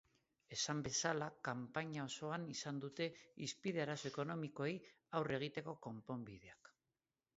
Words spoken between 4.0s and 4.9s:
ekonomikoei